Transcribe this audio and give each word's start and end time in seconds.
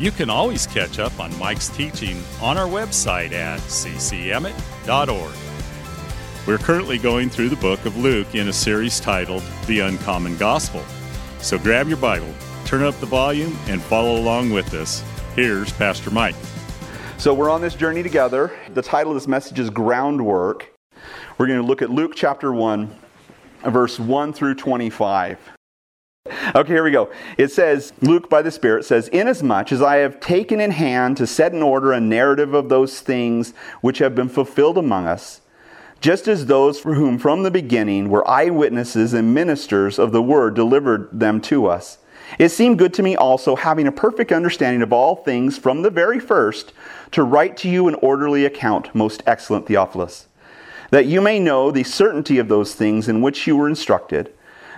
you 0.00 0.10
can 0.10 0.30
always 0.30 0.66
catch 0.66 0.98
up 0.98 1.20
on 1.20 1.38
Mike's 1.38 1.68
teaching 1.68 2.22
on 2.40 2.56
our 2.56 2.66
website 2.66 3.32
at 3.32 3.60
ccemmett.org. 3.60 5.34
We're 6.46 6.56
currently 6.56 6.96
going 6.96 7.28
through 7.28 7.50
the 7.50 7.56
book 7.56 7.84
of 7.84 7.98
Luke 7.98 8.34
in 8.34 8.48
a 8.48 8.52
series 8.52 8.98
titled 8.98 9.42
The 9.66 9.80
Uncommon 9.80 10.38
Gospel. 10.38 10.82
So 11.40 11.58
grab 11.58 11.86
your 11.86 11.98
Bible, 11.98 12.32
turn 12.64 12.82
up 12.82 12.98
the 12.98 13.06
volume, 13.06 13.54
and 13.66 13.82
follow 13.82 14.18
along 14.18 14.50
with 14.52 14.72
us. 14.72 15.04
Here's 15.36 15.70
Pastor 15.70 16.10
Mike. 16.10 16.34
So 17.18 17.34
we're 17.34 17.50
on 17.50 17.60
this 17.60 17.74
journey 17.74 18.02
together. 18.02 18.58
The 18.72 18.80
title 18.80 19.12
of 19.12 19.16
this 19.16 19.28
message 19.28 19.58
is 19.58 19.68
Groundwork. 19.68 20.64
We're 21.36 21.46
going 21.46 21.60
to 21.60 21.66
look 21.66 21.82
at 21.82 21.90
Luke 21.90 22.12
chapter 22.16 22.54
1, 22.54 22.90
verse 23.66 23.98
1 23.98 24.32
through 24.32 24.54
25. 24.54 25.59
Okay, 26.54 26.72
here 26.72 26.84
we 26.84 26.90
go. 26.90 27.10
It 27.38 27.52
says, 27.52 27.92
Luke 28.00 28.28
by 28.28 28.42
the 28.42 28.50
Spirit 28.50 28.84
says, 28.84 29.08
Inasmuch 29.08 29.72
as 29.72 29.82
I 29.82 29.96
have 29.96 30.20
taken 30.20 30.60
in 30.60 30.72
hand 30.72 31.16
to 31.18 31.26
set 31.26 31.52
in 31.52 31.62
order 31.62 31.92
a 31.92 32.00
narrative 32.00 32.54
of 32.54 32.68
those 32.68 33.00
things 33.00 33.52
which 33.80 33.98
have 33.98 34.14
been 34.14 34.28
fulfilled 34.28 34.78
among 34.78 35.06
us, 35.06 35.40
just 36.00 36.28
as 36.28 36.46
those 36.46 36.80
for 36.80 36.94
whom 36.94 37.18
from 37.18 37.42
the 37.42 37.50
beginning 37.50 38.08
were 38.08 38.28
eyewitnesses 38.28 39.12
and 39.12 39.34
ministers 39.34 39.98
of 39.98 40.12
the 40.12 40.22
word 40.22 40.54
delivered 40.54 41.08
them 41.12 41.40
to 41.42 41.66
us. 41.66 41.98
It 42.38 42.50
seemed 42.50 42.78
good 42.78 42.94
to 42.94 43.02
me 43.02 43.16
also, 43.16 43.56
having 43.56 43.86
a 43.86 43.92
perfect 43.92 44.30
understanding 44.30 44.82
of 44.82 44.92
all 44.92 45.16
things 45.16 45.58
from 45.58 45.82
the 45.82 45.90
very 45.90 46.20
first, 46.20 46.72
to 47.10 47.24
write 47.24 47.56
to 47.58 47.68
you 47.68 47.88
an 47.88 47.96
orderly 47.96 48.44
account, 48.44 48.94
most 48.94 49.22
excellent 49.26 49.66
Theophilus, 49.66 50.26
that 50.90 51.06
you 51.06 51.20
may 51.20 51.40
know 51.40 51.70
the 51.70 51.82
certainty 51.82 52.38
of 52.38 52.48
those 52.48 52.74
things 52.74 53.08
in 53.08 53.20
which 53.20 53.46
you 53.46 53.56
were 53.56 53.68
instructed 53.68 54.32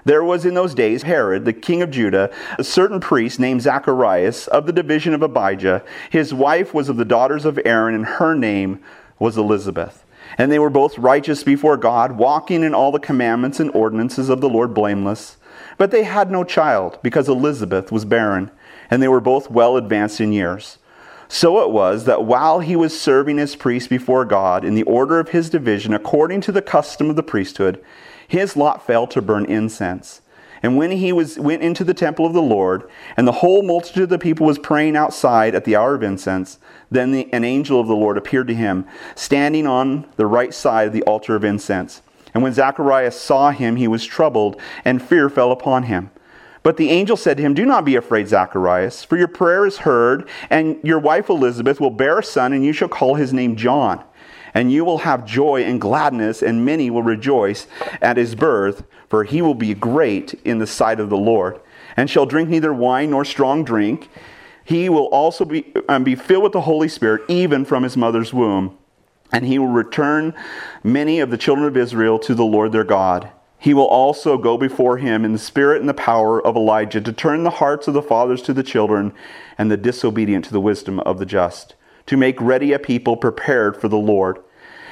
there 0.05 0.25
was 0.25 0.45
in 0.45 0.55
those 0.55 0.75
days 0.75 1.03
Herod, 1.03 1.45
the 1.45 1.53
king 1.53 1.83
of 1.83 1.91
Judah, 1.91 2.31
a 2.59 2.65
certain 2.65 3.01
priest 3.01 3.39
named 3.39 3.63
Zacharias 3.63 4.49
of 4.49 4.67
the 4.67 4.73
division 4.73 5.15
of 5.15 5.23
Abijah. 5.23 5.85
His 6.11 6.35
wife 6.35 6.75
was 6.75 6.89
of 6.89 6.97
the 6.97 7.05
daughters 7.05 7.45
of 7.45 7.61
Aaron, 7.65 7.95
and 7.95 8.07
her 8.07 8.35
name 8.35 8.83
was 9.19 9.37
Elizabeth. 9.37 10.05
And 10.39 10.51
they 10.51 10.59
were 10.59 10.71
both 10.71 10.99
righteous 10.99 11.45
before 11.45 11.77
God, 11.77 12.13
walking 12.13 12.63
in 12.63 12.75
all 12.75 12.91
the 12.91 12.99
commandments 12.99 13.61
and 13.61 13.71
ordinances 13.73 14.29
of 14.29 14.41
the 14.41 14.49
Lord 14.49 14.75
blameless. 14.75 15.37
But 15.79 15.91
they 15.91 16.05
had 16.05 16.31
no 16.31 16.45
child, 16.45 16.99
because 17.03 17.29
Elizabeth 17.29 17.93
was 17.93 18.05
barren, 18.05 18.51
and 18.91 19.03
they 19.03 19.09
were 19.09 19.21
both 19.21 19.51
well 19.51 19.77
advanced 19.77 20.21
in 20.21 20.33
years. 20.33 20.79
So 21.29 21.63
it 21.63 21.71
was 21.71 22.05
that 22.05 22.25
while 22.25 22.61
he 22.61 22.77
was 22.77 22.99
serving 22.99 23.39
as 23.39 23.57
priest 23.57 23.89
before 23.89 24.27
God 24.27 24.65
in 24.67 24.75
the 24.75 24.83
order 24.83 25.19
of 25.19 25.31
his 25.31 25.49
division, 25.49 25.95
according 25.95 26.43
to 26.43 26.53
the 26.53 26.61
custom 26.61 27.09
of 27.09 27.17
the 27.17 27.23
priesthood, 27.23 27.83
his 28.33 28.57
lot 28.57 28.87
fell 28.87 29.07
to 29.09 29.21
burn 29.21 29.45
incense. 29.45 30.23
And 30.63 30.79
when 30.79 30.91
he 30.91 31.13
was, 31.13 31.39
went 31.39 31.61
into 31.61 31.85
the 31.85 31.93
temple 31.93 32.25
of 32.25 32.33
the 32.33 32.41
Lord, 32.41 32.89
and 33.15 33.29
the 33.29 33.33
whole 33.33 33.63
multitude 33.63 34.05
of 34.05 34.09
the 34.09 34.19
people 34.19 34.47
was 34.47 34.59
praying 34.59 34.97
outside 34.97 35.55
at 35.55 35.67
the 35.67 35.77
hour 35.77 35.95
of 35.95 36.03
incense, 36.03 36.59
then 36.91 37.13
the, 37.13 37.31
an 37.31 37.45
angel 37.45 37.79
of 37.79 37.89
the 37.89 37.95
Lord 37.95 38.17
appeared 38.17 38.49
to 38.49 38.55
him, 38.55 38.87
standing 39.17 39.67
on 39.67 40.07
the 40.17 40.25
right 40.25 40.55
side 40.55 40.87
of 40.87 40.95
the 40.95 41.03
altar 41.03 41.37
of 41.37 41.45
incense. 41.45 42.01
And 42.33 42.43
when 42.43 42.55
Zacharias 42.55 43.21
saw 43.21 43.51
him, 43.51 43.77
he 43.77 43.87
was 43.87 44.07
troubled, 44.07 44.59
and 44.83 45.03
fear 45.03 45.29
fell 45.29 45.53
upon 45.53 45.83
him. 45.83 46.11
But 46.63 46.79
the 46.79 46.89
angel 46.89 47.19
said 47.19 47.37
to 47.37 47.43
him, 47.43 47.53
Do 47.53 47.67
not 47.67 47.85
be 47.85 47.97
afraid, 47.97 48.29
Zacharias, 48.29 49.05
for 49.05 49.19
your 49.19 49.29
prayer 49.29 49.67
is 49.67 49.79
heard, 49.79 50.27
and 50.49 50.79
your 50.83 51.01
wife 51.01 51.29
Elizabeth 51.29 51.81
will 51.81 51.91
bear 51.91 52.21
a 52.21 52.25
son, 52.25 52.55
and 52.55 52.65
you 52.65 52.73
shall 52.73 52.89
call 52.89 53.17
his 53.17 53.35
name 53.35 53.57
John 53.57 54.03
and 54.55 54.71
you 54.71 54.85
will 54.85 54.99
have 54.99 55.25
joy 55.25 55.63
and 55.63 55.81
gladness, 55.81 56.43
and 56.43 56.65
many 56.65 56.91
will 56.91 57.03
rejoice 57.03 57.67
at 58.01 58.17
his 58.17 58.35
birth, 58.35 58.85
for 59.09 59.25
he 59.25 59.43
will 59.43 59.55
be 59.55 59.75
great 59.75 60.35
in 60.45 60.59
the 60.59 60.67
sight 60.67 61.01
of 61.01 61.11
the 61.11 61.17
Lord, 61.17 61.61
and 61.97 62.11
shall 62.11 62.27
drink 62.27 62.49
neither 62.49 62.73
wine 62.73 63.11
nor 63.11 63.25
strong 63.25 63.65
drink. 63.65 64.09
He 64.65 64.89
will 64.89 65.07
also 65.07 65.45
be, 65.45 65.73
um, 65.89 66.05
be 66.05 66.15
filled 66.15 66.45
with 66.45 66.53
the 66.53 66.63
Holy 66.63 66.89
Spirit, 66.89 67.23
even 67.29 67.65
from 67.65 67.83
his 67.83 67.97
mother's 67.97 68.33
womb. 68.33 68.79
And 69.33 69.47
he 69.47 69.59
will 69.59 69.69
return 69.69 70.35
many 70.85 71.19
of 71.19 71.31
the 71.31 71.39
children 71.39 71.67
of 71.67 71.77
Israel 71.77 72.19
to 72.21 72.35
the 72.35 72.45
Lord 72.45 72.73
their 72.73 72.85
God. 72.85 73.31
He 73.59 73.75
will 73.75 73.87
also 73.87 74.37
go 74.37 74.59
before 74.59 74.99
him 74.99 75.25
in 75.25 75.33
the 75.33 75.39
spirit 75.39 75.81
and 75.81 75.89
the 75.89 75.95
power 75.95 76.45
of 76.45 76.57
Elijah 76.57 77.01
to 77.01 77.13
turn 77.13 77.45
the 77.45 77.51
hearts 77.51 77.89
of 77.89 77.95
the 77.95 78.03
fathers 78.03 78.43
to 78.43 78.53
the 78.53 78.63
children 78.63 79.13
and 79.57 79.71
the 79.71 79.77
disobedient 79.77 80.45
to 80.47 80.53
the 80.53 80.61
wisdom 80.61 80.99
of 81.01 81.19
the 81.19 81.27
just 81.27 81.75
to 82.07 82.17
make 82.17 82.41
ready 82.41 82.73
a 82.73 82.79
people 82.79 83.17
prepared 83.17 83.77
for 83.77 83.89
the 83.89 83.97
Lord. 83.97 84.39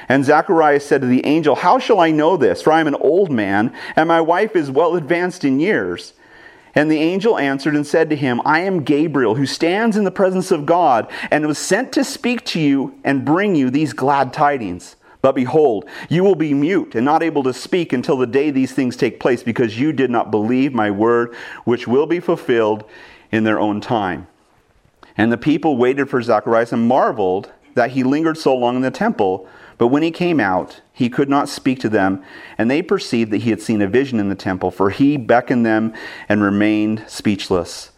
And 0.09 0.25
Zacharias 0.25 0.85
said 0.85 1.01
to 1.01 1.07
the 1.07 1.25
angel, 1.25 1.55
How 1.55 1.79
shall 1.79 1.99
I 1.99 2.11
know 2.11 2.35
this? 2.35 2.61
For 2.61 2.73
I 2.73 2.81
am 2.81 2.87
an 2.87 2.95
old 2.95 3.31
man, 3.31 3.73
and 3.95 4.07
my 4.07 4.19
wife 4.19 4.55
is 4.55 4.69
well 4.69 4.95
advanced 4.95 5.45
in 5.45 5.59
years. 5.59 6.13
And 6.73 6.89
the 6.89 6.99
angel 6.99 7.37
answered 7.37 7.75
and 7.75 7.85
said 7.85 8.09
to 8.09 8.15
him, 8.15 8.41
I 8.45 8.61
am 8.61 8.83
Gabriel, 8.83 9.35
who 9.35 9.45
stands 9.45 9.97
in 9.97 10.03
the 10.03 10.11
presence 10.11 10.51
of 10.51 10.65
God, 10.65 11.11
and 11.29 11.45
was 11.45 11.57
sent 11.57 11.91
to 11.93 12.03
speak 12.03 12.45
to 12.45 12.59
you 12.59 12.97
and 13.03 13.25
bring 13.25 13.55
you 13.55 13.69
these 13.69 13.93
glad 13.93 14.33
tidings. 14.33 14.95
But 15.21 15.35
behold, 15.35 15.87
you 16.09 16.23
will 16.23 16.35
be 16.35 16.53
mute 16.53 16.95
and 16.95 17.05
not 17.05 17.21
able 17.23 17.43
to 17.43 17.53
speak 17.53 17.93
until 17.93 18.17
the 18.17 18.25
day 18.25 18.51
these 18.51 18.71
things 18.71 18.95
take 18.95 19.19
place, 19.19 19.43
because 19.43 19.79
you 19.79 19.93
did 19.93 20.09
not 20.09 20.31
believe 20.31 20.73
my 20.73 20.89
word, 20.89 21.35
which 21.63 21.87
will 21.87 22.07
be 22.07 22.19
fulfilled 22.19 22.85
in 23.31 23.43
their 23.43 23.59
own 23.59 23.81
time. 23.81 24.27
And 25.17 25.31
the 25.31 25.37
people 25.37 25.77
waited 25.77 26.09
for 26.09 26.21
Zacharias 26.21 26.71
and 26.71 26.87
marveled 26.87 27.51
that 27.75 27.91
he 27.91 28.03
lingered 28.03 28.37
so 28.37 28.55
long 28.55 28.75
in 28.75 28.81
the 28.81 28.91
temple. 28.91 29.47
But 29.77 29.87
when 29.87 30.03
he 30.03 30.11
came 30.11 30.39
out, 30.39 30.81
he 30.93 31.09
could 31.09 31.29
not 31.29 31.49
speak 31.49 31.79
to 31.79 31.89
them, 31.89 32.23
and 32.57 32.69
they 32.69 32.81
perceived 32.81 33.31
that 33.31 33.41
he 33.41 33.49
had 33.49 33.61
seen 33.61 33.81
a 33.81 33.87
vision 33.87 34.19
in 34.19 34.29
the 34.29 34.35
temple, 34.35 34.69
for 34.69 34.91
he 34.91 35.17
beckoned 35.17 35.65
them 35.65 35.93
and 36.29 36.43
remained 36.43 37.03
speechless. 37.07 37.91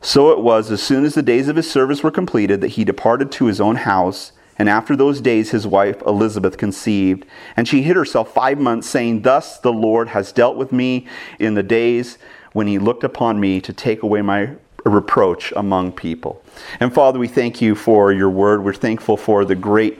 So 0.00 0.30
it 0.30 0.40
was, 0.40 0.70
as 0.70 0.82
soon 0.82 1.04
as 1.04 1.14
the 1.14 1.22
days 1.22 1.48
of 1.48 1.56
his 1.56 1.70
service 1.70 2.02
were 2.02 2.10
completed, 2.10 2.60
that 2.60 2.68
he 2.68 2.84
departed 2.84 3.30
to 3.32 3.46
his 3.46 3.60
own 3.60 3.76
house. 3.76 4.32
And 4.58 4.68
after 4.68 4.96
those 4.96 5.20
days, 5.20 5.50
his 5.50 5.66
wife 5.66 6.02
Elizabeth 6.02 6.56
conceived, 6.56 7.24
and 7.56 7.68
she 7.68 7.82
hid 7.82 7.96
herself 7.96 8.32
five 8.32 8.58
months, 8.58 8.88
saying, 8.88 9.22
Thus 9.22 9.58
the 9.58 9.72
Lord 9.72 10.08
has 10.08 10.32
dealt 10.32 10.56
with 10.56 10.72
me 10.72 11.06
in 11.38 11.54
the 11.54 11.62
days 11.62 12.18
when 12.52 12.66
he 12.66 12.78
looked 12.78 13.04
upon 13.04 13.38
me 13.38 13.60
to 13.60 13.72
take 13.72 14.02
away 14.02 14.22
my 14.22 14.56
reproach 14.84 15.52
among 15.54 15.92
people. 15.92 16.42
And 16.80 16.92
Father, 16.92 17.18
we 17.18 17.28
thank 17.28 17.60
you 17.60 17.74
for 17.74 18.12
your 18.12 18.30
word. 18.30 18.64
We're 18.64 18.72
thankful 18.72 19.16
for 19.16 19.44
the 19.44 19.54
great 19.54 19.98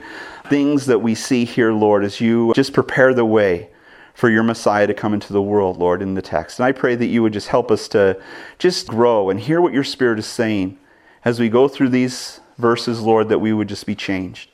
things 0.49 0.85
that 0.87 0.99
we 0.99 1.15
see 1.15 1.45
here, 1.45 1.71
Lord, 1.71 2.03
as 2.03 2.19
you 2.19 2.53
just 2.55 2.73
prepare 2.73 3.13
the 3.13 3.25
way 3.25 3.69
for 4.13 4.29
your 4.29 4.43
Messiah 4.43 4.87
to 4.87 4.93
come 4.93 5.13
into 5.13 5.31
the 5.31 5.41
world, 5.41 5.77
Lord, 5.77 6.01
in 6.01 6.13
the 6.15 6.21
text. 6.21 6.59
And 6.59 6.65
I 6.65 6.71
pray 6.71 6.95
that 6.95 7.05
you 7.05 7.21
would 7.21 7.33
just 7.33 7.47
help 7.47 7.71
us 7.71 7.87
to 7.89 8.21
just 8.57 8.87
grow 8.87 9.29
and 9.29 9.39
hear 9.39 9.61
what 9.61 9.73
your 9.73 9.83
Spirit 9.83 10.19
is 10.19 10.25
saying 10.25 10.77
as 11.23 11.39
we 11.39 11.49
go 11.49 11.67
through 11.67 11.89
these 11.89 12.39
verses, 12.57 13.01
Lord, 13.01 13.29
that 13.29 13.39
we 13.39 13.53
would 13.53 13.69
just 13.69 13.85
be 13.85 13.95
changed 13.95 14.49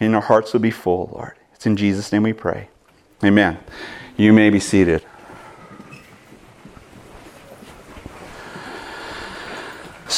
and 0.00 0.14
our 0.14 0.22
hearts 0.22 0.52
would 0.52 0.62
be 0.62 0.70
full, 0.70 1.10
Lord. 1.12 1.34
It's 1.54 1.66
in 1.66 1.76
Jesus' 1.76 2.12
name 2.12 2.22
we 2.22 2.32
pray. 2.32 2.68
Amen. 3.22 3.58
You 4.16 4.32
may 4.32 4.50
be 4.50 4.60
seated. 4.60 5.04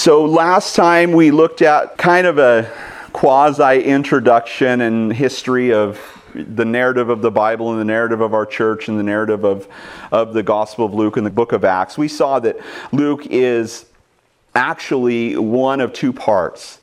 So, 0.07 0.25
last 0.25 0.77
time 0.77 1.11
we 1.11 1.33
looked 1.33 1.63
at 1.63 1.99
kind 1.99 2.29
of 2.29 2.39
a 2.39 2.71
quasi 3.13 3.83
introduction 3.83 4.83
and 4.83 5.13
history 5.13 5.73
of 5.73 6.01
the 6.33 6.65
narrative 6.65 7.09
of 7.09 7.23
the 7.23 7.33
Bible 7.33 7.73
and 7.73 7.81
the 7.81 7.85
narrative 7.85 8.21
of 8.21 8.33
our 8.33 8.47
church 8.47 8.87
and 8.87 8.97
the 9.01 9.03
narrative 9.03 9.45
of, 9.45 9.67
of 10.13 10.33
the 10.33 10.45
Gospel 10.45 10.85
of 10.85 10.95
Luke 10.95 11.17
and 11.17 11.27
the 11.27 11.31
book 11.31 11.51
of 11.51 11.65
Acts. 11.65 11.99
We 11.99 12.07
saw 12.07 12.39
that 12.39 12.57
Luke 12.93 13.27
is 13.27 13.87
actually 14.55 15.37
one 15.37 15.81
of 15.81 15.93
two 15.93 16.13
parts. 16.13 16.79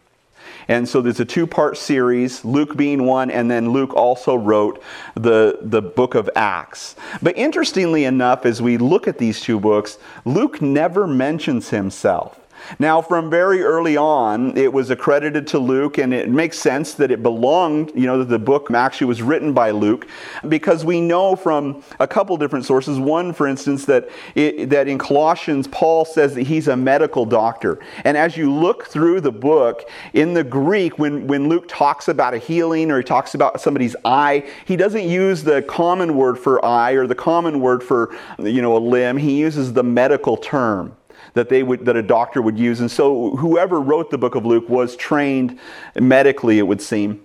And 0.67 0.85
so 0.85 1.01
there's 1.01 1.21
a 1.21 1.25
two 1.25 1.47
part 1.47 1.77
series, 1.77 2.43
Luke 2.43 2.75
being 2.75 3.05
one, 3.05 3.31
and 3.31 3.49
then 3.49 3.69
Luke 3.69 3.93
also 3.93 4.35
wrote 4.35 4.83
the, 5.15 5.59
the 5.61 5.81
book 5.81 6.15
of 6.15 6.29
Acts. 6.35 6.97
But 7.21 7.37
interestingly 7.37 8.03
enough, 8.03 8.45
as 8.45 8.61
we 8.61 8.75
look 8.75 9.07
at 9.07 9.17
these 9.17 9.39
two 9.39 9.61
books, 9.61 9.97
Luke 10.25 10.61
never 10.61 11.07
mentions 11.07 11.69
himself. 11.69 12.41
Now, 12.79 13.01
from 13.01 13.29
very 13.29 13.61
early 13.61 13.97
on, 13.97 14.57
it 14.57 14.71
was 14.71 14.89
accredited 14.89 15.47
to 15.47 15.59
Luke, 15.59 15.97
and 15.97 16.13
it 16.13 16.29
makes 16.29 16.57
sense 16.59 16.93
that 16.95 17.11
it 17.11 17.21
belonged, 17.21 17.91
you 17.95 18.05
know, 18.05 18.19
that 18.19 18.29
the 18.29 18.39
book 18.39 18.71
actually 18.71 19.07
was 19.07 19.21
written 19.21 19.53
by 19.53 19.71
Luke, 19.71 20.07
because 20.47 20.85
we 20.85 21.01
know 21.01 21.35
from 21.35 21.83
a 21.99 22.07
couple 22.07 22.35
different 22.37 22.65
sources. 22.65 22.99
One, 22.99 23.33
for 23.33 23.47
instance, 23.47 23.85
that, 23.85 24.09
it, 24.35 24.69
that 24.69 24.87
in 24.87 24.97
Colossians, 24.97 25.67
Paul 25.67 26.05
says 26.05 26.35
that 26.35 26.43
he's 26.43 26.67
a 26.67 26.77
medical 26.77 27.25
doctor. 27.25 27.79
And 28.03 28.17
as 28.17 28.37
you 28.37 28.51
look 28.51 28.85
through 28.85 29.21
the 29.21 29.31
book, 29.31 29.89
in 30.13 30.33
the 30.33 30.43
Greek, 30.43 30.97
when, 30.99 31.27
when 31.27 31.49
Luke 31.49 31.65
talks 31.67 32.07
about 32.07 32.33
a 32.33 32.37
healing 32.37 32.91
or 32.91 32.97
he 32.97 33.03
talks 33.03 33.35
about 33.35 33.61
somebody's 33.61 33.95
eye, 34.05 34.49
he 34.65 34.75
doesn't 34.75 35.07
use 35.07 35.43
the 35.43 35.61
common 35.63 36.15
word 36.15 36.37
for 36.37 36.63
eye 36.63 36.91
or 36.91 37.07
the 37.07 37.15
common 37.15 37.59
word 37.59 37.83
for, 37.83 38.15
you 38.39 38.61
know, 38.61 38.75
a 38.77 38.79
limb. 38.79 39.17
He 39.17 39.37
uses 39.37 39.73
the 39.73 39.83
medical 39.83 40.37
term 40.37 40.95
that 41.33 41.49
they 41.49 41.63
would 41.63 41.85
that 41.85 41.95
a 41.95 42.03
doctor 42.03 42.41
would 42.41 42.57
use. 42.57 42.79
And 42.79 42.89
so 42.89 43.35
whoever 43.37 43.81
wrote 43.81 44.11
the 44.11 44.17
book 44.17 44.35
of 44.35 44.45
Luke 44.45 44.69
was 44.69 44.95
trained 44.95 45.59
medically, 45.95 46.59
it 46.59 46.67
would 46.67 46.81
seem. 46.81 47.21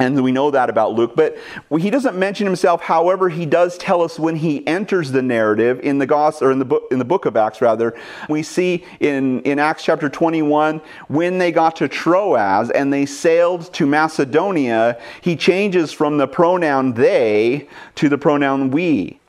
And 0.00 0.24
we 0.24 0.32
know 0.32 0.50
that 0.50 0.70
about 0.70 0.94
Luke, 0.94 1.12
but 1.14 1.36
he 1.78 1.90
doesn't 1.90 2.16
mention 2.16 2.46
himself. 2.46 2.80
However, 2.80 3.28
he 3.28 3.44
does 3.44 3.76
tell 3.76 4.00
us 4.00 4.18
when 4.18 4.34
he 4.34 4.66
enters 4.66 5.12
the 5.12 5.20
narrative 5.20 5.78
in 5.80 5.98
the 5.98 6.06
gospel 6.06 6.48
or 6.48 6.52
in 6.52 6.58
the 6.58 6.64
book 6.64 6.84
in 6.90 6.98
the 6.98 7.04
book 7.04 7.26
of 7.26 7.36
Acts. 7.36 7.60
Rather, 7.60 7.94
we 8.26 8.42
see 8.42 8.82
in 9.00 9.42
in 9.42 9.58
Acts 9.58 9.84
chapter 9.84 10.08
21 10.08 10.80
when 11.08 11.36
they 11.36 11.52
got 11.52 11.76
to 11.76 11.88
Troas 11.88 12.70
and 12.70 12.90
they 12.90 13.04
sailed 13.04 13.70
to 13.74 13.84
Macedonia. 13.84 14.98
He 15.20 15.36
changes 15.36 15.92
from 15.92 16.16
the 16.16 16.26
pronoun 16.26 16.94
they 16.94 17.68
to 17.96 18.08
the 18.08 18.16
pronoun 18.16 18.70
we. 18.70 19.19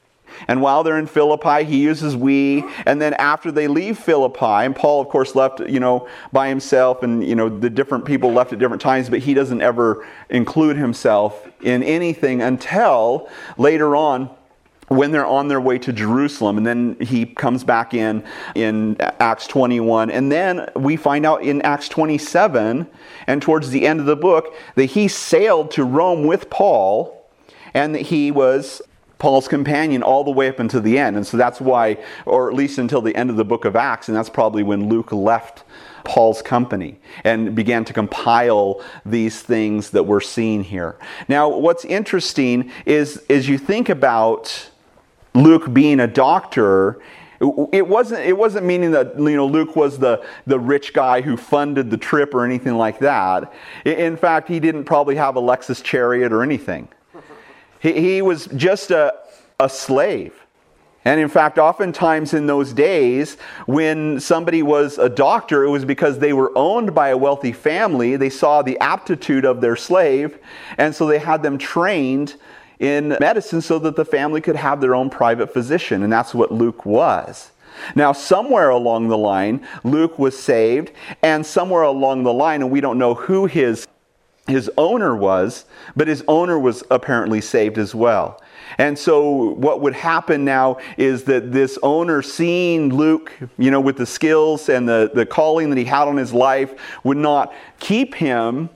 And 0.48 0.62
while 0.62 0.84
they're 0.84 0.98
in 0.98 1.08
Philippi, 1.08 1.64
he 1.64 1.78
uses 1.78 2.16
we. 2.16 2.64
And 2.86 3.02
then 3.02 3.14
after 3.16 3.52
they 3.52 3.68
leave 3.68 3.98
Philippi, 3.98 4.46
and 4.46 4.76
Paul, 4.76 5.02
of 5.02 5.10
course, 5.10 5.36
left, 5.36 5.60
you 5.62 5.80
know, 5.80 6.08
by 6.32 6.50
himself, 6.50 7.04
and, 7.04 7.24
you 7.26 7.36
know, 7.36 7.50
the 7.50 7.70
different 7.70 8.06
people 8.06 8.32
left 8.32 8.54
at 8.54 8.60
different 8.60 8.82
times, 8.82 9.10
but 9.10 9.20
he 9.20 9.34
doesn't 9.34 9.62
ever 9.62 10.06
include 10.30 10.78
himself 10.78 11.48
in 11.62 11.84
anything 11.84 12.42
until 12.42 13.30
later 13.58 13.96
on 13.96 14.30
when 14.92 15.12
they're 15.12 15.26
on 15.26 15.48
their 15.48 15.62
way 15.62 15.80
to 15.80 15.94
Jerusalem. 15.94 16.58
And 16.58 16.68
then 16.68 16.98
he 17.00 17.26
comes 17.26 17.64
back 17.64 17.94
in 17.94 18.24
in 18.56 18.98
Acts 19.00 19.48
21. 19.48 20.12
And 20.12 20.30
then 20.30 20.70
we 20.76 20.98
find 20.98 21.26
out 21.26 21.44
in 21.44 21.62
Acts 21.62 21.88
27 21.88 22.88
and 23.28 23.42
towards 23.42 23.70
the 23.70 23.88
end 23.88 24.02
of 24.02 24.06
the 24.06 24.18
book 24.18 24.54
that 24.76 24.86
he 24.86 25.08
sailed 25.08 25.72
to 25.72 25.86
Rome 25.86 26.26
with 26.26 26.50
Paul 26.50 27.26
and 27.74 27.96
that 27.96 28.02
he 28.02 28.32
was 28.32 28.82
Paul's 29.22 29.48
companion 29.48 30.02
all 30.02 30.24
the 30.24 30.32
way 30.32 30.50
up 30.50 30.58
until 30.58 30.82
the 30.82 30.98
end. 30.98 31.16
And 31.16 31.28
so 31.28 31.38
that's 31.38 31.62
why, 31.62 32.00
or 32.26 32.50
at 32.50 32.56
least 32.56 32.80
until 32.80 33.04
the 33.04 33.16
end 33.16 33.30
of 33.30 33.36
the 33.36 33.46
book 33.46 33.66
of 33.66 33.76
Acts, 33.76 34.08
and 34.08 34.18
that's 34.18 34.32
probably 34.32 34.64
when 34.64 34.90
Luke 34.90 35.12
left 35.12 35.64
Paul's 36.04 36.42
company 36.42 37.00
and 37.24 37.54
began 37.54 37.86
to 37.86 37.94
compile 37.94 38.84
these 39.06 39.40
things 39.40 39.92
that 39.92 40.08
we're 40.08 40.22
seeing 40.22 40.64
here. 40.64 40.98
Now, 41.28 41.48
what's 41.50 41.86
interesting 41.86 42.72
is 42.88 43.24
as 43.30 43.48
you 43.48 43.60
think 43.60 43.90
about 43.90 44.72
Luke 45.36 45.72
being 45.72 46.00
a 46.00 46.08
doctor, 46.08 47.00
it 47.72 47.88
wasn't 47.88 48.22
it 48.22 48.36
wasn't 48.36 48.66
meaning 48.66 48.90
that 48.90 49.20
you 49.20 49.36
know 49.36 49.46
Luke 49.46 49.76
was 49.76 50.00
the 50.00 50.26
the 50.48 50.60
rich 50.60 50.96
guy 50.96 51.22
who 51.22 51.38
funded 51.38 51.92
the 51.92 51.98
trip 51.98 52.34
or 52.34 52.44
anything 52.44 52.76
like 52.76 52.98
that. 52.98 53.54
In 53.86 54.18
fact, 54.18 54.48
he 54.48 54.60
didn't 54.60 54.86
probably 54.86 55.16
have 55.16 55.36
a 55.36 55.42
Lexus 55.42 55.84
chariot 55.84 56.34
or 56.34 56.42
anything. 56.42 56.88
He, 57.82 57.94
he 57.94 58.22
was 58.22 58.46
just 58.48 58.92
a, 58.92 59.14
a 59.60 59.68
slave. 59.68 60.34
And 61.04 61.20
in 61.20 61.30
fact, 61.30 61.58
oftentimes 61.58 62.34
in 62.34 62.46
those 62.46 62.74
days, 62.74 63.38
when 63.66 64.20
somebody 64.20 64.62
was 64.62 65.00
a 65.00 65.10
doctor, 65.10 65.64
it 65.64 65.70
was 65.70 65.84
because 65.84 66.20
they 66.20 66.32
were 66.32 66.52
owned 66.56 66.94
by 66.94 67.10
a 67.10 67.18
wealthy 67.18 67.52
family. 67.52 68.18
They 68.18 68.30
saw 68.30 68.62
the 68.62 68.78
aptitude 68.80 69.44
of 69.44 69.62
their 69.62 69.76
slave, 69.76 70.38
and 70.78 70.94
so 70.94 71.08
they 71.08 71.18
had 71.18 71.42
them 71.42 71.58
trained 71.58 72.36
in 72.80 73.10
medicine 73.20 73.62
so 73.62 73.80
that 73.80 73.96
the 73.96 74.06
family 74.06 74.42
could 74.42 74.56
have 74.56 74.80
their 74.80 74.94
own 74.94 75.10
private 75.10 75.52
physician. 75.52 76.04
And 76.04 76.14
that's 76.14 76.36
what 76.36 76.52
Luke 76.52 76.86
was. 76.86 77.52
Now, 77.96 78.12
somewhere 78.12 78.70
along 78.70 79.08
the 79.08 79.18
line, 79.18 79.66
Luke 79.84 80.20
was 80.20 80.38
saved, 80.38 80.92
and 81.24 81.44
somewhere 81.44 81.84
along 81.84 82.24
the 82.24 82.34
line, 82.34 82.62
and 82.62 82.70
we 82.70 82.82
don't 82.82 83.00
know 83.00 83.16
who 83.16 83.48
his 83.48 83.88
his 84.52 84.70
owner 84.78 85.16
was, 85.16 85.66
but 85.96 86.08
his 86.08 86.24
owner 86.28 86.60
was 86.60 86.84
apparently 86.92 87.42
saved 87.42 87.78
as 87.78 87.96
well. 87.96 88.42
And 88.78 88.98
so 88.98 89.52
what 89.54 89.82
would 89.82 89.94
happen 89.94 90.46
now 90.46 90.78
is 90.98 91.24
that 91.26 91.52
this 91.52 91.78
owner 91.84 92.22
seeing 92.22 92.94
Luke, 92.94 93.34
you 93.58 93.72
know, 93.72 93.82
with 93.82 93.98
the 93.98 94.06
skills 94.06 94.70
and 94.70 94.88
the, 94.88 95.12
the 95.14 95.26
calling 95.26 95.70
that 95.70 95.78
he 95.78 95.86
had 95.86 96.08
on 96.08 96.18
his 96.18 96.34
life, 96.34 96.74
would 97.04 97.18
not 97.18 97.54
keep 97.80 98.16
him, 98.16 98.70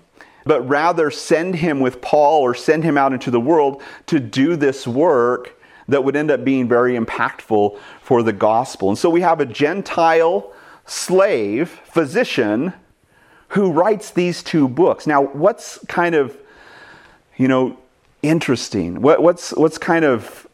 but 0.46 0.62
rather 0.68 1.10
send 1.10 1.56
him 1.56 1.80
with 1.80 2.02
Paul 2.02 2.42
or 2.42 2.54
send 2.54 2.84
him 2.84 2.98
out 2.98 3.14
into 3.14 3.32
the 3.32 3.40
world 3.40 3.82
to 4.08 4.20
do 4.20 4.56
this 4.56 4.86
work 4.86 5.60
that 5.88 6.04
would 6.04 6.16
end 6.16 6.32
up 6.32 6.44
being 6.44 6.68
very 6.68 6.98
impactful 6.98 7.80
for 8.02 8.24
the 8.24 8.34
gospel. 8.34 8.90
And 8.90 8.98
so 8.98 9.10
we 9.10 9.22
have 9.22 9.40
a 9.40 9.46
Gentile 9.46 10.52
slave, 10.86 11.70
physician, 11.86 12.74
who 13.50 13.72
writes 13.72 14.12
these 14.12 14.44
two 14.44 14.68
books. 14.68 15.08
Now, 15.08 15.24
what's 15.24 15.80
kind 15.88 16.16
of, 16.16 16.38
you 17.38 17.48
know, 17.48 17.78
interesting? 18.22 19.02
What, 19.02 19.22
what's, 19.22 19.52
what's 19.52 19.78
kind 19.78 20.06
of, 20.06 20.48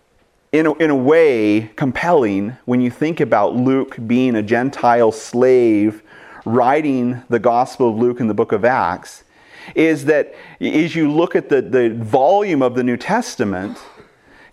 in 0.51 0.65
a, 0.65 0.73
in 0.75 0.89
a 0.89 0.95
way, 0.95 1.71
compelling 1.75 2.57
when 2.65 2.81
you 2.81 2.91
think 2.91 3.19
about 3.19 3.55
Luke 3.55 3.95
being 4.05 4.35
a 4.35 4.43
Gentile 4.43 5.11
slave 5.11 6.03
writing 6.45 7.21
the 7.29 7.39
Gospel 7.39 7.89
of 7.89 7.95
Luke 7.97 8.19
in 8.19 8.27
the 8.27 8.33
book 8.33 8.51
of 8.51 8.65
Acts? 8.65 9.23
Is 9.75 10.05
that 10.05 10.33
as 10.59 10.95
you 10.95 11.11
look 11.11 11.35
at 11.35 11.49
the, 11.49 11.61
the 11.61 11.91
volume 11.91 12.61
of 12.61 12.75
the 12.75 12.83
New 12.83 12.97
Testament, 12.97 13.77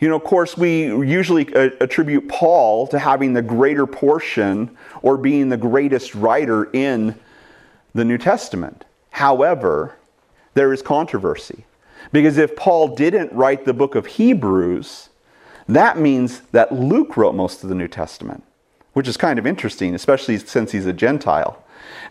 you 0.01 0.09
know, 0.09 0.15
of 0.15 0.23
course, 0.23 0.57
we 0.57 0.85
usually 0.85 1.53
attribute 1.55 2.29
Paul 2.29 2.87
to 2.89 2.99
having 2.99 3.33
the 3.33 3.43
greater 3.43 3.87
portion 3.87 4.77
or 5.03 5.17
being 5.17 5.49
the 5.49 5.57
greatest 5.57 6.15
writer 6.15 6.71
in 6.73 7.19
the 7.95 8.05
New 8.05 8.19
Testament. 8.19 8.85
However, 9.11 9.97
there 10.55 10.73
is 10.73 10.83
controversy. 10.83 11.65
Because 12.13 12.39
if 12.39 12.57
Paul 12.57 12.89
didn't 12.95 13.33
write 13.33 13.65
the 13.65 13.75
book 13.75 13.95
of 13.95 14.07
Hebrews, 14.07 15.09
that 15.69 15.99
means 15.99 16.41
that 16.53 16.73
Luke 16.73 17.17
wrote 17.17 17.35
most 17.35 17.63
of 17.63 17.69
the 17.69 17.75
New 17.75 17.89
Testament, 17.89 18.43
which 18.93 19.09
is 19.09 19.17
kind 19.17 19.39
of 19.39 19.47
interesting, 19.47 19.95
especially 19.95 20.39
since 20.39 20.73
he's 20.73 20.87
a 20.87 20.93
Gentile. 20.93 21.63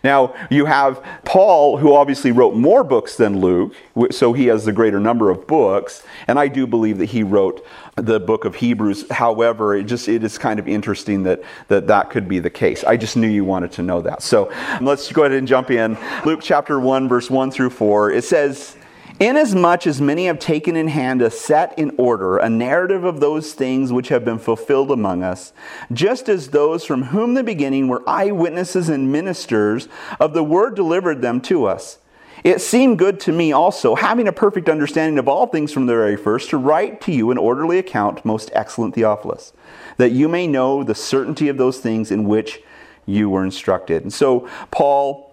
Now, 0.04 0.34
you 0.50 0.66
have 0.66 1.02
Paul, 1.24 1.78
who 1.78 1.94
obviously 1.94 2.32
wrote 2.32 2.54
more 2.54 2.84
books 2.84 3.16
than 3.16 3.40
Luke, 3.40 3.74
so 4.10 4.32
he 4.32 4.46
has 4.46 4.64
the 4.64 4.72
greater 4.72 5.00
number 5.00 5.30
of 5.30 5.46
books, 5.46 6.02
and 6.26 6.38
I 6.38 6.48
do 6.48 6.66
believe 6.66 6.98
that 6.98 7.06
he 7.06 7.22
wrote 7.22 7.66
the 7.96 8.20
book 8.20 8.44
of 8.44 8.56
Hebrews. 8.56 9.10
However, 9.10 9.74
it 9.74 9.84
just 9.84 10.08
it 10.08 10.22
is 10.22 10.38
kind 10.38 10.60
of 10.60 10.68
interesting 10.68 11.24
that 11.24 11.42
that, 11.68 11.88
that 11.88 12.10
could 12.10 12.28
be 12.28 12.38
the 12.38 12.50
case. 12.50 12.84
I 12.84 12.96
just 12.96 13.16
knew 13.16 13.28
you 13.28 13.44
wanted 13.44 13.72
to 13.72 13.82
know 13.82 14.00
that. 14.02 14.22
So 14.22 14.52
let's 14.80 15.10
go 15.12 15.24
ahead 15.24 15.36
and 15.36 15.48
jump 15.48 15.70
in. 15.70 15.98
Luke 16.24 16.40
chapter 16.42 16.78
1, 16.78 17.08
verse 17.08 17.30
1 17.30 17.50
through 17.50 17.70
4. 17.70 18.12
It 18.12 18.24
says, 18.24 18.76
Inasmuch 19.20 19.84
as 19.88 20.00
many 20.00 20.26
have 20.26 20.38
taken 20.38 20.76
in 20.76 20.86
hand 20.86 21.22
a 21.22 21.30
set 21.30 21.76
in 21.76 21.92
order 21.98 22.38
a 22.38 22.48
narrative 22.48 23.02
of 23.02 23.18
those 23.18 23.52
things 23.52 23.92
which 23.92 24.10
have 24.10 24.24
been 24.24 24.38
fulfilled 24.38 24.92
among 24.92 25.24
us, 25.24 25.52
just 25.92 26.28
as 26.28 26.50
those 26.50 26.84
from 26.84 27.04
whom 27.04 27.34
the 27.34 27.42
beginning 27.42 27.88
were 27.88 28.08
eyewitnesses 28.08 28.88
and 28.88 29.10
ministers 29.10 29.88
of 30.20 30.34
the 30.34 30.44
word 30.44 30.76
delivered 30.76 31.20
them 31.20 31.40
to 31.40 31.64
us. 31.64 31.98
It 32.44 32.60
seemed 32.60 33.00
good 33.00 33.18
to 33.20 33.32
me 33.32 33.50
also, 33.50 33.96
having 33.96 34.28
a 34.28 34.32
perfect 34.32 34.68
understanding 34.68 35.18
of 35.18 35.26
all 35.26 35.48
things 35.48 35.72
from 35.72 35.86
the 35.86 35.94
very 35.94 36.16
first, 36.16 36.50
to 36.50 36.56
write 36.56 37.00
to 37.00 37.12
you 37.12 37.32
an 37.32 37.38
orderly 37.38 37.78
account, 37.78 38.24
most 38.24 38.50
excellent 38.52 38.94
Theophilus, 38.94 39.52
that 39.96 40.12
you 40.12 40.28
may 40.28 40.46
know 40.46 40.84
the 40.84 40.94
certainty 40.94 41.48
of 41.48 41.56
those 41.56 41.80
things 41.80 42.12
in 42.12 42.28
which 42.28 42.60
you 43.04 43.28
were 43.28 43.42
instructed. 43.42 44.02
And 44.02 44.12
so, 44.12 44.48
Paul 44.70 45.27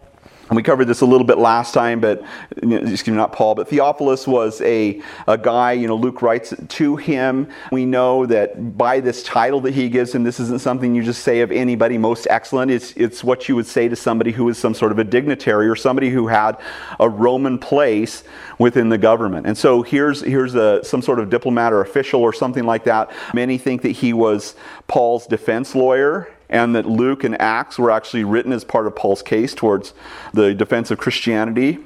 and 0.47 0.55
we 0.55 0.61
covered 0.61 0.85
this 0.85 1.01
a 1.01 1.05
little 1.05 1.25
bit 1.25 1.39
last 1.39 1.73
time, 1.73 1.99
but 1.99 2.23
excuse 2.51 3.07
me, 3.07 3.13
not 3.13 3.33
Paul, 3.33 3.55
but 3.55 3.67
Theophilus 3.67 4.27
was 4.27 4.61
a, 4.61 5.01
a 5.27 5.39
guy, 5.39 5.71
you 5.71 5.87
know, 5.87 5.95
Luke 5.95 6.21
writes 6.21 6.53
to 6.67 6.95
him. 6.97 7.49
We 7.71 7.85
know 7.85 8.27
that 8.27 8.77
by 8.77 8.99
this 8.99 9.23
title 9.23 9.59
that 9.61 9.73
he 9.73 9.89
gives 9.89 10.13
him, 10.13 10.23
this 10.23 10.39
isn't 10.39 10.61
something 10.61 10.93
you 10.93 11.01
just 11.01 11.23
say 11.23 11.41
of 11.41 11.51
anybody 11.51 11.97
most 11.97 12.27
excellent. 12.29 12.69
It's, 12.69 12.91
it's 12.91 13.23
what 13.23 13.49
you 13.49 13.55
would 13.55 13.65
say 13.65 13.87
to 13.87 13.95
somebody 13.95 14.31
who 14.31 14.47
is 14.49 14.59
some 14.59 14.75
sort 14.75 14.91
of 14.91 14.99
a 14.99 15.03
dignitary 15.03 15.67
or 15.67 15.75
somebody 15.75 16.11
who 16.11 16.27
had 16.27 16.59
a 16.99 17.09
Roman 17.09 17.57
place 17.57 18.23
within 18.59 18.89
the 18.89 18.99
government. 18.99 19.47
And 19.47 19.57
so 19.57 19.81
here's, 19.81 20.21
here's 20.21 20.53
a, 20.53 20.83
some 20.83 21.01
sort 21.01 21.19
of 21.19 21.31
diplomat 21.31 21.73
or 21.73 21.81
official 21.81 22.21
or 22.21 22.33
something 22.33 22.65
like 22.65 22.83
that. 22.83 23.11
Many 23.33 23.57
think 23.57 23.81
that 23.81 23.93
he 23.93 24.13
was 24.13 24.55
Paul's 24.87 25.25
defense 25.25 25.73
lawyer 25.73 26.29
and 26.49 26.75
that 26.75 26.85
Luke 26.85 27.23
and 27.23 27.39
Acts 27.41 27.77
were 27.77 27.91
actually 27.91 28.23
written 28.23 28.51
as 28.51 28.63
part 28.63 28.87
of 28.87 28.95
Paul's 28.95 29.21
case 29.21 29.53
towards 29.53 29.93
the 30.33 30.53
defense 30.53 30.91
of 30.91 30.97
Christianity, 30.97 31.79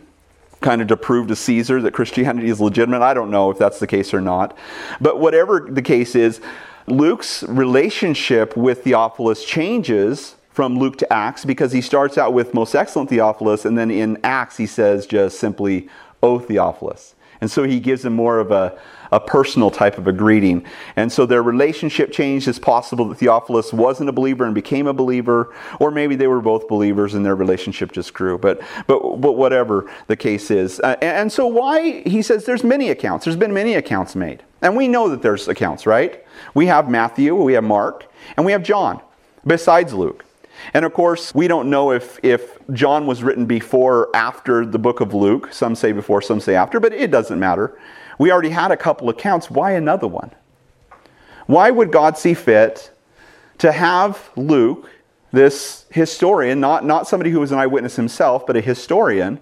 kind 0.61 0.81
of 0.81 0.87
to 0.89 0.97
prove 0.97 1.27
to 1.27 1.35
Caesar 1.35 1.81
that 1.81 1.93
Christianity 1.93 2.49
is 2.49 2.59
legitimate. 2.59 3.01
I 3.01 3.13
don't 3.13 3.31
know 3.31 3.49
if 3.49 3.57
that's 3.57 3.79
the 3.79 3.87
case 3.87 4.13
or 4.13 4.21
not. 4.21 4.57
But 4.99 5.19
whatever 5.19 5.67
the 5.69 5.81
case 5.81 6.15
is, 6.15 6.41
Luke's 6.87 7.43
relationship 7.43 8.57
with 8.57 8.83
Theophilus 8.83 9.45
changes 9.45 10.35
from 10.51 10.77
Luke 10.77 10.97
to 10.97 11.13
Acts 11.13 11.45
because 11.45 11.71
he 11.71 11.79
starts 11.79 12.17
out 12.17 12.33
with 12.33 12.53
most 12.53 12.75
excellent 12.75 13.09
Theophilus, 13.09 13.63
and 13.63 13.77
then 13.77 13.89
in 13.89 14.17
Acts 14.23 14.57
he 14.57 14.65
says 14.65 15.05
just 15.05 15.39
simply, 15.39 15.87
O 16.21 16.39
Theophilus. 16.39 17.15
And 17.41 17.49
so 17.49 17.63
he 17.63 17.79
gives 17.79 18.03
him 18.03 18.13
more 18.13 18.39
of 18.39 18.51
a, 18.51 18.77
a 19.11 19.19
personal 19.19 19.71
type 19.71 19.97
of 19.97 20.07
a 20.07 20.11
greeting. 20.11 20.65
And 20.95 21.11
so 21.11 21.25
their 21.25 21.41
relationship 21.41 22.11
changed. 22.11 22.47
It's 22.47 22.59
possible 22.59 23.07
that 23.09 23.15
Theophilus 23.15 23.71
wasn't 23.71 24.09
a 24.09 24.11
believer 24.11 24.45
and 24.45 24.53
became 24.53 24.87
a 24.87 24.93
believer, 24.93 25.53
or 25.79 25.89
maybe 25.91 26.15
they 26.15 26.27
were 26.27 26.41
both 26.41 26.67
believers 26.67 27.13
and 27.13 27.25
their 27.25 27.35
relationship 27.35 27.91
just 27.91 28.13
grew. 28.13 28.37
But, 28.37 28.61
but, 28.87 29.21
but 29.21 29.33
whatever 29.33 29.89
the 30.07 30.17
case 30.17 30.51
is. 30.51 30.79
Uh, 30.81 30.97
and 31.01 31.31
so 31.31 31.47
why, 31.47 32.01
he 32.01 32.21
says 32.21 32.45
there's 32.45 32.63
many 32.63 32.89
accounts. 32.89 33.25
There's 33.25 33.37
been 33.37 33.53
many 33.53 33.75
accounts 33.75 34.15
made. 34.15 34.43
And 34.61 34.75
we 34.75 34.87
know 34.87 35.07
that 35.09 35.21
there's 35.21 35.47
accounts, 35.47 35.85
right? 35.85 36.25
We 36.53 36.65
have 36.65 36.89
Matthew, 36.89 37.35
we 37.35 37.53
have 37.53 37.63
Mark, 37.63 38.05
and 38.35 38.45
we 38.45 38.51
have 38.51 38.63
John, 38.63 39.01
besides 39.47 39.93
Luke. 39.93 40.25
And 40.73 40.85
of 40.85 40.93
course, 40.93 41.33
we 41.33 41.47
don't 41.47 41.69
know 41.69 41.91
if, 41.91 42.19
if 42.23 42.57
John 42.73 43.07
was 43.07 43.23
written 43.23 43.45
before 43.45 43.95
or 43.95 44.15
after 44.15 44.65
the 44.65 44.79
book 44.79 44.99
of 44.99 45.13
Luke. 45.13 45.53
Some 45.53 45.75
say 45.75 45.91
before, 45.91 46.21
some 46.21 46.39
say 46.39 46.55
after, 46.55 46.79
but 46.79 46.93
it 46.93 47.11
doesn't 47.11 47.39
matter. 47.39 47.79
We 48.17 48.31
already 48.31 48.49
had 48.49 48.71
a 48.71 48.77
couple 48.77 49.09
accounts. 49.09 49.49
Why 49.49 49.71
another 49.71 50.07
one? 50.07 50.31
Why 51.47 51.71
would 51.71 51.91
God 51.91 52.17
see 52.17 52.33
fit 52.33 52.91
to 53.57 53.71
have 53.71 54.29
Luke, 54.35 54.89
this 55.31 55.85
historian, 55.89 56.59
not, 56.59 56.85
not 56.85 57.07
somebody 57.07 57.31
who 57.31 57.39
was 57.39 57.51
an 57.51 57.59
eyewitness 57.59 57.95
himself, 57.95 58.45
but 58.45 58.55
a 58.55 58.61
historian, 58.61 59.39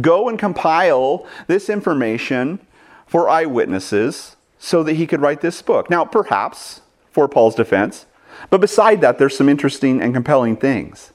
go 0.00 0.28
and 0.28 0.38
compile 0.38 1.26
this 1.46 1.68
information 1.68 2.64
for 3.06 3.28
eyewitnesses 3.28 4.36
so 4.58 4.82
that 4.82 4.94
he 4.94 5.06
could 5.06 5.20
write 5.20 5.40
this 5.40 5.60
book? 5.60 5.90
Now, 5.90 6.04
perhaps, 6.04 6.80
for 7.10 7.28
Paul's 7.28 7.54
defense, 7.54 8.06
but 8.50 8.60
beside 8.60 9.00
that, 9.00 9.18
there's 9.18 9.36
some 9.36 9.48
interesting 9.48 10.00
and 10.00 10.14
compelling 10.14 10.56
things. 10.56 11.12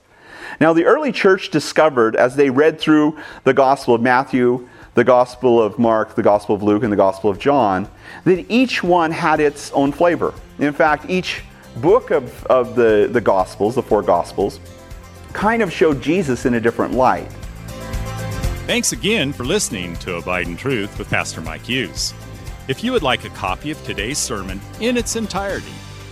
Now, 0.59 0.73
the 0.73 0.85
early 0.85 1.11
church 1.11 1.49
discovered 1.51 2.15
as 2.15 2.35
they 2.35 2.49
read 2.49 2.79
through 2.79 3.17
the 3.43 3.53
Gospel 3.53 3.93
of 3.93 4.01
Matthew, 4.01 4.67
the 4.95 5.03
Gospel 5.03 5.61
of 5.61 5.79
Mark, 5.79 6.15
the 6.15 6.23
Gospel 6.23 6.55
of 6.55 6.63
Luke, 6.63 6.83
and 6.83 6.91
the 6.91 6.97
Gospel 6.97 7.29
of 7.29 7.39
John, 7.39 7.87
that 8.25 8.45
each 8.49 8.83
one 8.83 9.11
had 9.11 9.39
its 9.39 9.71
own 9.71 9.91
flavor. 9.91 10.33
In 10.57 10.73
fact, 10.73 11.09
each 11.09 11.43
book 11.77 12.11
of, 12.11 12.45
of 12.47 12.75
the, 12.75 13.07
the 13.11 13.21
Gospels, 13.21 13.75
the 13.75 13.83
four 13.83 14.01
Gospels, 14.01 14.59
kind 15.31 15.61
of 15.61 15.71
showed 15.71 16.01
Jesus 16.01 16.45
in 16.45 16.55
a 16.55 16.59
different 16.59 16.93
light. 16.93 17.31
Thanks 18.65 18.91
again 18.91 19.31
for 19.31 19.45
listening 19.45 19.95
to 19.97 20.15
Abide 20.15 20.47
in 20.47 20.57
Truth 20.57 20.97
with 20.99 21.09
Pastor 21.09 21.41
Mike 21.41 21.63
Hughes. 21.63 22.13
If 22.67 22.83
you 22.83 22.91
would 22.91 23.01
like 23.01 23.23
a 23.23 23.29
copy 23.29 23.71
of 23.71 23.83
today's 23.83 24.17
sermon 24.17 24.59
in 24.79 24.97
its 24.97 25.15
entirety, 25.15 25.71